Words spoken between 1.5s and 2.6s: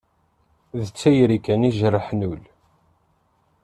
i ijerrḥen ul.